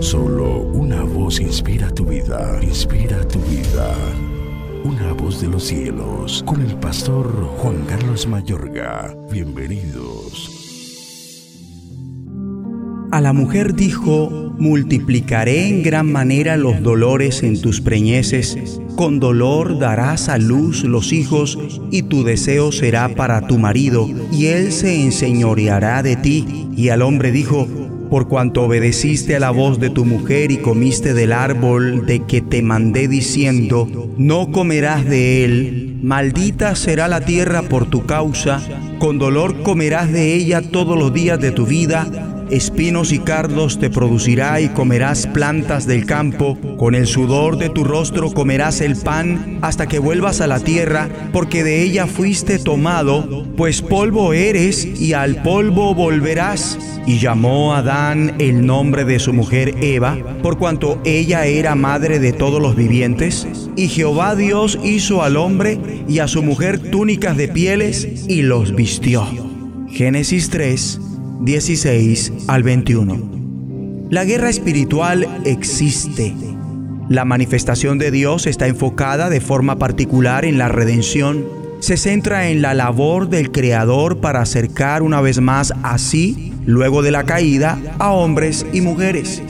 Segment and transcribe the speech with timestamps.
[0.00, 3.94] Solo una voz inspira tu vida, inspira tu vida.
[4.84, 7.26] Una voz de los cielos, con el pastor
[7.58, 9.16] Juan Carlos Mayorga.
[9.30, 10.56] Bienvenidos.
[13.12, 19.78] A la mujer dijo, multiplicaré en gran manera los dolores en tus preñeces, con dolor
[19.78, 21.58] darás a luz los hijos,
[21.90, 26.68] y tu deseo será para tu marido, y él se enseñoreará de ti.
[26.76, 27.68] Y al hombre dijo,
[28.08, 32.40] por cuanto obedeciste a la voz de tu mujer y comiste del árbol de que
[32.40, 38.62] te mandé diciendo, no comerás de él, maldita será la tierra por tu causa,
[38.98, 43.90] con dolor comerás de ella todos los días de tu vida, espinos y cardos te
[43.90, 49.58] producirá y comerás plantas del campo, con el sudor de tu rostro comerás el pan
[49.62, 55.12] hasta que vuelvas a la tierra, porque de ella fuiste tomado, pues polvo eres y
[55.12, 56.78] al polvo volverás.
[57.06, 62.32] Y llamó Adán el nombre de su mujer Eva, por cuanto ella era madre de
[62.32, 63.46] todos los vivientes.
[63.76, 65.78] Y Jehová Dios hizo al hombre
[66.08, 69.24] y a su mujer túnicas de pieles y los vistió.
[69.88, 71.00] Génesis 3,
[71.40, 74.08] 16 al 21.
[74.10, 76.34] La guerra espiritual existe.
[77.10, 81.44] La manifestación de Dios está enfocada de forma particular en la redención.
[81.80, 87.10] Se centra en la labor del Creador para acercar una vez más así, luego de
[87.10, 89.42] la caída, a hombres y mujeres.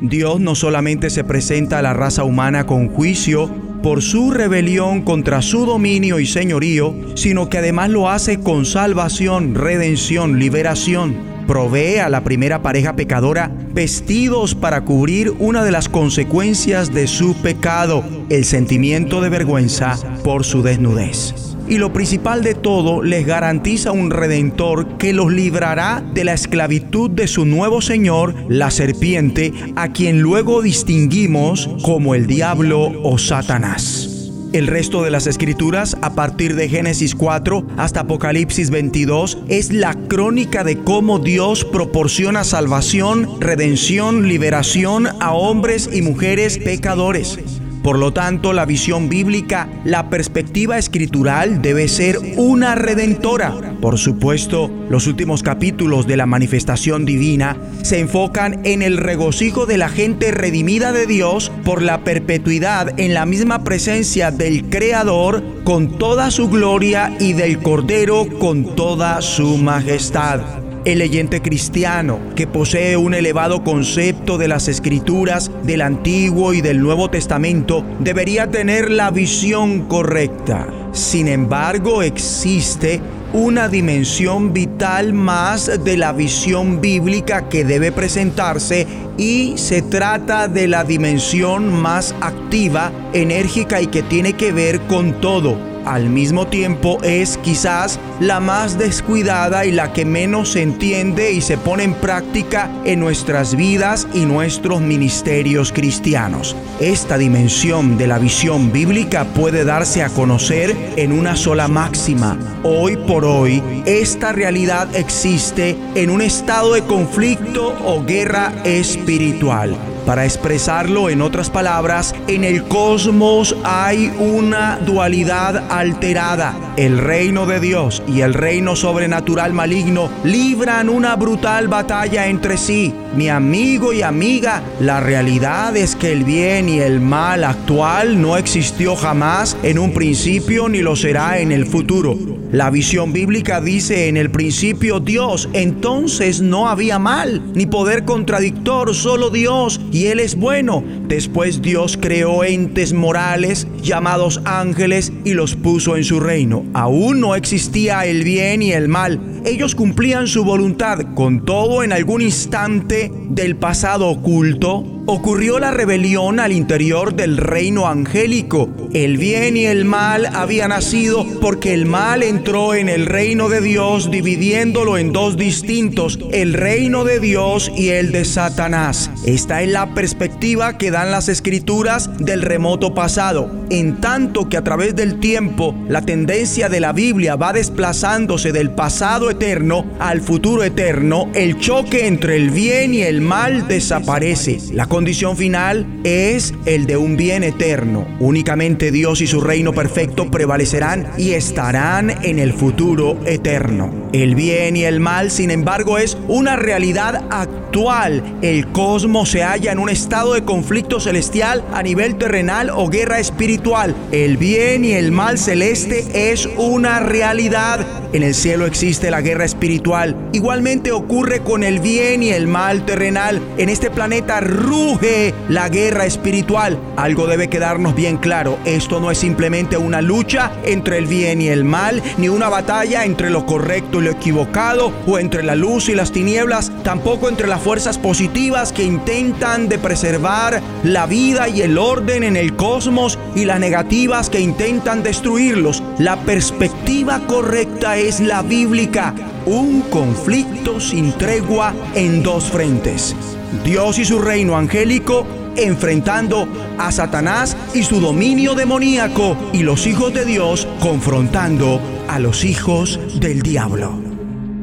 [0.00, 3.50] Dios no solamente se presenta a la raza humana con juicio
[3.82, 9.54] por su rebelión contra su dominio y señorío, sino que además lo hace con salvación,
[9.54, 16.92] redención, liberación provee a la primera pareja pecadora vestidos para cubrir una de las consecuencias
[16.92, 21.34] de su pecado, el sentimiento de vergüenza por su desnudez.
[21.66, 27.10] Y lo principal de todo, les garantiza un redentor que los librará de la esclavitud
[27.10, 34.13] de su nuevo Señor, la serpiente, a quien luego distinguimos como el diablo o Satanás.
[34.54, 39.94] El resto de las escrituras, a partir de Génesis 4 hasta Apocalipsis 22, es la
[39.94, 47.36] crónica de cómo Dios proporciona salvación, redención, liberación a hombres y mujeres pecadores.
[47.84, 53.74] Por lo tanto, la visión bíblica, la perspectiva escritural debe ser una redentora.
[53.82, 59.76] Por supuesto, los últimos capítulos de la manifestación divina se enfocan en el regocijo de
[59.76, 65.98] la gente redimida de Dios por la perpetuidad en la misma presencia del Creador con
[65.98, 70.63] toda su gloria y del Cordero con toda su majestad.
[70.84, 76.82] El leyente cristiano, que posee un elevado concepto de las escrituras del Antiguo y del
[76.82, 80.68] Nuevo Testamento, debería tener la visión correcta.
[80.92, 83.00] Sin embargo, existe
[83.32, 90.68] una dimensión vital más de la visión bíblica que debe presentarse y se trata de
[90.68, 96.98] la dimensión más activa, enérgica y que tiene que ver con todo al mismo tiempo
[97.02, 101.94] es quizás la más descuidada y la que menos se entiende y se pone en
[101.94, 106.56] práctica en nuestras vidas y nuestros ministerios cristianos.
[106.80, 112.38] Esta dimensión de la visión bíblica puede darse a conocer en una sola máxima.
[112.62, 119.93] Hoy por hoy, esta realidad existe en un estado de conflicto o guerra espiritual.
[120.06, 126.54] Para expresarlo en otras palabras, en el cosmos hay una dualidad alterada.
[126.76, 132.92] El reino de Dios y el reino sobrenatural maligno libran una brutal batalla entre sí.
[133.16, 138.36] Mi amigo y amiga, la realidad es que el bien y el mal actual no
[138.36, 142.18] existió jamás en un principio ni lo será en el futuro.
[142.54, 148.94] La visión bíblica dice en el principio Dios, entonces no había mal, ni poder contradictor,
[148.94, 150.82] solo Dios, y Él es bueno.
[151.06, 156.64] Después Dios creó entes morales llamados ángeles y los puso en su reino.
[156.74, 159.20] Aún no existía el bien y el mal.
[159.44, 166.40] Ellos cumplían su voluntad, con todo en algún instante del pasado oculto ocurrió la rebelión
[166.40, 168.70] al interior del reino angélico.
[168.92, 173.60] El bien y el mal habían nacido porque el mal entró en el reino de
[173.60, 179.10] Dios dividiéndolo en dos distintos, el reino de Dios y el de Satanás.
[179.26, 183.50] Esta es la perspectiva que dan las escrituras del remoto pasado.
[183.70, 188.70] En tanto que a través del tiempo la tendencia de la Biblia va desplazándose del
[188.70, 194.58] pasado eterno al futuro eterno, el choque entre el bien y el mal desaparece.
[194.72, 198.06] La condición final es el de un bien eterno.
[198.20, 204.03] Únicamente Dios y su reino perfecto prevalecerán y estarán en el futuro eterno.
[204.14, 208.22] El bien y el mal, sin embargo, es una realidad actual.
[208.42, 213.18] El cosmos se halla en un estado de conflicto celestial a nivel terrenal o guerra
[213.18, 213.92] espiritual.
[214.12, 217.84] El bien y el mal celeste es una realidad.
[218.12, 220.14] En el cielo existe la guerra espiritual.
[220.32, 223.42] Igualmente ocurre con el bien y el mal terrenal.
[223.58, 226.78] En este planeta ruge la guerra espiritual.
[226.96, 228.60] Algo debe quedarnos bien claro.
[228.64, 233.04] Esto no es simplemente una lucha entre el bien y el mal, ni una batalla
[233.04, 237.48] entre lo correcto y lo equivocado, o entre la luz y las tinieblas, tampoco entre
[237.48, 243.18] las fuerzas positivas que intentan de preservar la vida y el orden en el cosmos
[243.34, 245.82] y las negativas que intentan destruirlos.
[245.98, 249.14] La perspectiva correcta es la bíblica,
[249.46, 253.16] un conflicto sin tregua en dos frentes.
[253.64, 256.48] Dios y su reino angélico enfrentando
[256.78, 263.00] a Satanás y su dominio demoníaco y los hijos de Dios confrontando a los hijos
[263.20, 263.92] del diablo.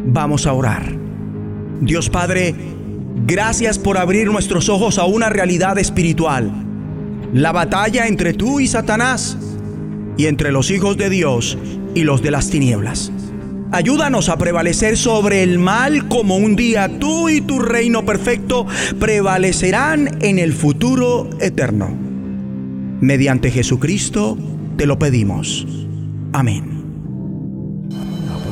[0.05, 0.91] Vamos a orar.
[1.81, 2.53] Dios Padre,
[3.25, 6.51] gracias por abrir nuestros ojos a una realidad espiritual.
[7.33, 9.37] La batalla entre tú y Satanás
[10.17, 11.57] y entre los hijos de Dios
[11.95, 13.11] y los de las tinieblas.
[13.71, 18.67] Ayúdanos a prevalecer sobre el mal como un día tú y tu reino perfecto
[18.99, 21.89] prevalecerán en el futuro eterno.
[22.99, 24.37] Mediante Jesucristo
[24.75, 25.65] te lo pedimos.
[26.33, 26.80] Amén.